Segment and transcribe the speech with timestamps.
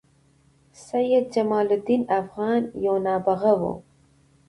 [0.87, 3.73] سيدجمال الدين افغان یو نابغه وه